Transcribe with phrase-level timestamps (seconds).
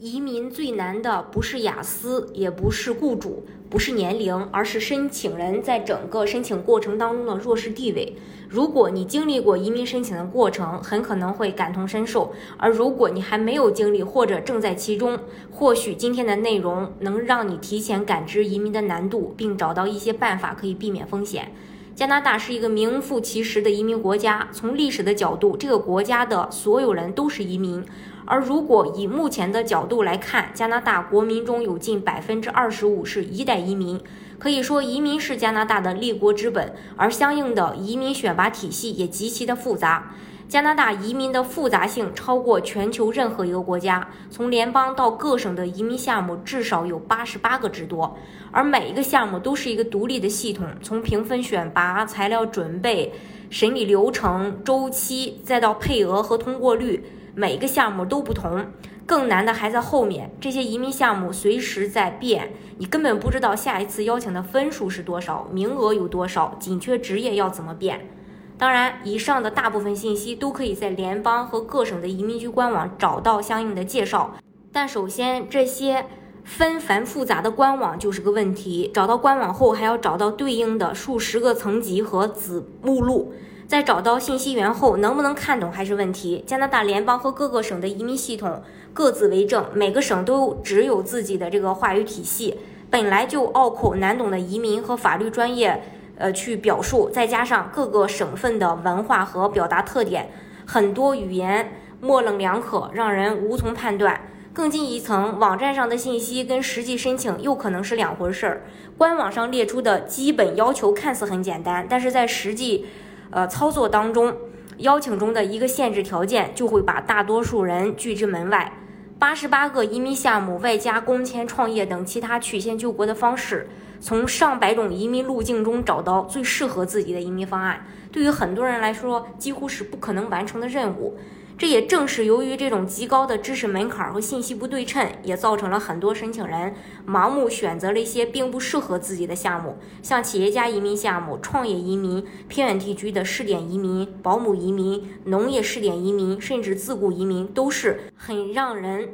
[0.00, 8.16] 移民最难的不是雅思，也不是雇主，不是年龄，而是申请人在整个申请过程当中的弱势地位。
[8.48, 15.18] 如果你经历过移民申请的过程，很可能会感同身受；而如果你还没有经历或者正在其中，
[15.50, 21.52] 或许今天的内容能让你提前感知移民的难度，并找到一些办法可以避免风险。
[21.94, 24.48] 加拿大是一个名副其实的移民国家。
[24.50, 27.84] 从历史的角度，这个国家的所有人都是移民。
[28.30, 34.00] 而如果以目前的角度来看，加拿大国民中有近百分之二十五是一代移民，
[34.38, 36.72] 可以说移民是加拿大的立国之本。
[36.96, 40.14] 而相应的移民选拔体系也极其的复杂。
[40.48, 48.16] 加拿大移民的复杂性超过全球任何一个国家，从联邦到各省的移民项目至少有八十八个之多，
[48.52, 53.12] 而每一个项目都是一个独立的系统，从评分、选拔、材料准备、
[53.48, 58.66] 审理流程、周期，再到配额和通过率，每一个项目都不同。
[59.06, 68.08] 更难的还在后面，这些移民项目随时在变，你根本不知道下一次邀请的分数是多少，名额有多少，紧缺职业要怎么变。
[68.56, 74.36] 当然，以上的大部分信息都可以在联邦和各省的移民局官网找到相应的介绍。
[74.70, 76.06] 但首先，这些
[76.44, 78.88] 纷繁复杂的官网就是个问题。
[78.94, 83.32] 找到官网后，还要找到对应的数十个层级和子目录。
[83.70, 86.42] 在找到信息源后，能不能看懂还是问题。
[86.44, 88.60] 加拿大联邦和各个省的移民系统
[88.92, 92.58] 各自为政，每个省都只有自己的这个话语体系。
[92.90, 95.80] 本来就拗口难懂的移民和法律专业。
[96.16, 100.28] 呃，去表述，再加上各个省份的文化和表达特点，
[100.66, 104.20] 很多语言模棱两可，让人无从判断。
[104.52, 108.62] 更进一层，网站上的信息跟实际申请又可能是两回事儿。
[108.98, 112.86] 官网上列出的基本要求看似很简单，但是在实际，
[113.30, 114.36] 呃操作当中，
[114.78, 118.72] 邀请中的一个限制条件就会把大多数人拒之门外。
[119.18, 123.68] 八十八个移民项目，外加工签、创业等其他曲线救国的方式。
[124.00, 131.18] 从上百种移民路径中找到最适合自己的移民方案，对于很多人来说几乎是不可能完成的任务。
[131.60, 136.72] 这也正是由于这种极高的知识门槛和信息不对称，也造成了很多申请人
[137.06, 149.10] 盲目选择了一些并不适合自己的项目，像企业家移民项目、创业移民、偏远地区的试点移民、保姆移民、农业试点移民，甚至自雇移民，都是很让人。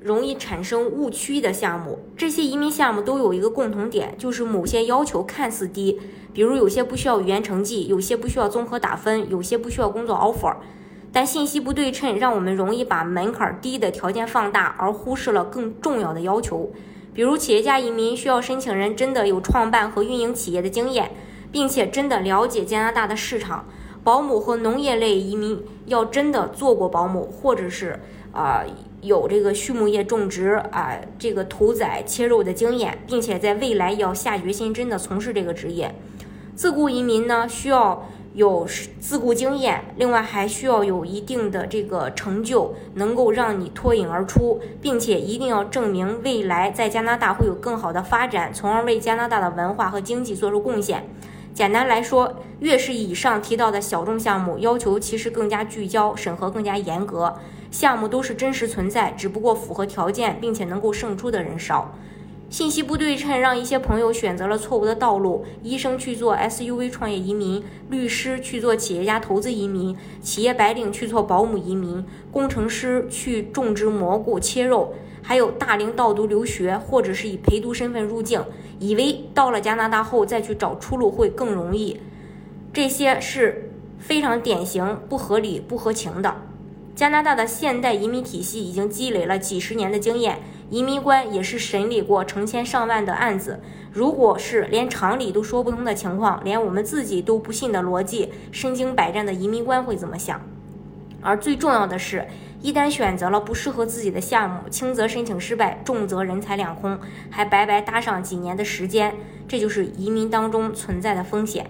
[0.00, 6.00] 容易产生误区的项目，这些移民项目都有一个共同点，就是某些要求看似低，
[6.32, 10.56] 比如有些不需要语言成绩，有些不需要综合打分，有些不需要工作 offer，
[11.12, 16.70] 但信息不对称，让我们容易把门槛低的条件放大，而忽视了更重要的要求。
[17.12, 21.10] 比如企业家移民需要申请人真的有创办和运营企业的经验，
[21.50, 23.64] 并且真的了解加拿大的市场；
[24.04, 28.00] 保姆和农业类移民要真的做过保姆，或者是
[28.32, 28.64] 啊。
[29.02, 35.94] 有这个畜牧业种植啊，这个屠宰切肉的经验，并且在未来要下决心真的从事这个职业。
[36.54, 38.66] 自雇移民呢，需要有
[39.00, 51.08] 自雇经验，另外还需要有一定的这个成就，能够让你脱颖而出，并且一定要证明未来在加拿大会有更好的发展，从而为加拿大的文化和经济做出贡献。
[51.52, 57.34] 简单来说，越是以上提到的小众项目，要求其实更加聚焦，审核更加严格。
[57.72, 61.92] 项目都是真实存在，只不过符合条件并且能够胜出的人少。
[62.50, 78.42] 信息不对称让一些朋友选择了错误的道路：医生去做 SUV 创业移民，律师去做企业家投资移民，企业白领去做保姆移民，工程师去种植蘑菇切肉，还有大龄倒读留学或者是以陪读身份入境，
[78.80, 82.00] 以为到了加拿大后再去找出路会更容易。
[82.72, 86.34] 这些是非常典型、不合理、不合情的。
[86.96, 93.60] 加拿大的现代移民体系已经积累了几十年的经验，移民官也是审理过成千上万的案子。
[93.92, 100.40] 如果是连常理都说不通的情况，连我们自己都不信的逻辑，身经百战的移民官会怎么想？
[101.20, 102.26] 而最重要的是，
[102.62, 109.14] 一旦选择了不适合自己的项目，轻则申请失败，重则人财两空，还白白搭上几年的时间。
[109.48, 111.68] 这就是移民当中存在的风险。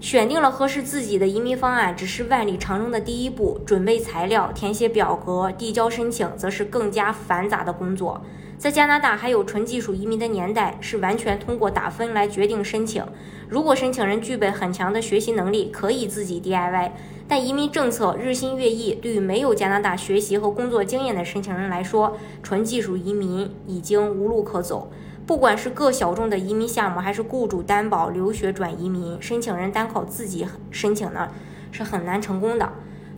[0.00, 3.60] 选定了合适自己的移民方案，只是万里长征的第一步。
[3.64, 8.20] 准备材料、填写表格、递交申请，则是更加繁杂的工作。
[8.58, 13.04] 在加拿大还有纯技术移民的年代，是完全通过打分来决定申请。
[13.48, 16.92] 如果申请人具备很强的学习能力，可以自己 DIY。
[17.26, 24.90] 但移民政策日新月异，对于没有加拿大学习和工作经验的申请人来说，纯技术移民已经无路可走。
[25.26, 31.30] 不管是各小众的移民项目，还是雇主担保留学转移民，申请人单靠自己申请呢，
[31.72, 32.70] 是很难成功的。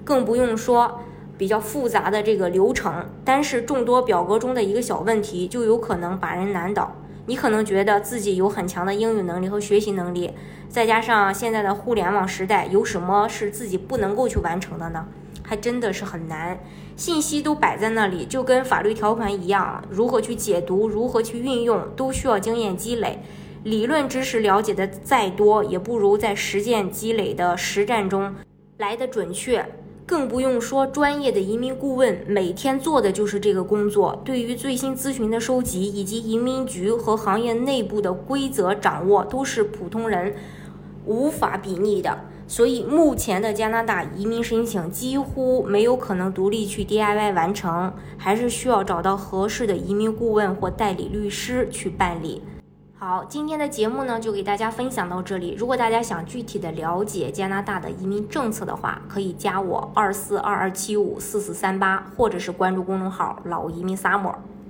[0.04, 1.00] 更不用说
[1.36, 6.94] 比较复杂的这个流程，单是众多表格中的一个小问题，就有可能把人难倒。
[7.26, 10.32] 你可能觉得自己有很强的英语能力和学习能力，
[10.68, 15.08] 再加上现在的互联网时代，有什么是自己不能够去完成的呢？
[15.46, 16.58] 还真的是很难，
[16.96, 23.20] 信息都摆在那里，就跟法律条款一样，如何去解读，如何去运用，都需要经验积累。
[23.62, 28.34] 理论知识了解的再多，也不如在实践积累的实战中
[28.78, 29.64] 来的准确。
[30.04, 40.36] 更不用说专业的移民顾问每天做的就是这个工作，对于最新咨询的收集以及移民局和行业内部的规则掌握，都是普通人
[41.06, 42.18] 无法比拟的。
[42.48, 52.42] 所以，目前的加拿大移民申请几乎没有可能独立去 DIY 完成，还是需要找到合适的移民顾问或代理律师去办理。
[52.98, 55.54] 好，今天的节目呢，就给大家分享到这里。
[55.58, 64.34] 如果大家想具体的了解加拿大的移民政策的话，可以加我二四二二七五四四三八，或者是关注公众号“老移民 summer”。